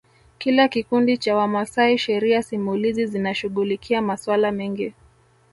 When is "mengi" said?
4.51-4.93